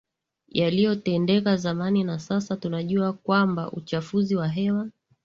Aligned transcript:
yaliyotendeka 0.47 1.57
zamani 1.57 2.03
na 2.03 2.19
sasa 2.19 2.57
tunajua 2.57 3.13
kwamba 3.13 3.71
uchafuzi 3.71 4.35
wa 4.35 4.47
hewa 4.47 4.89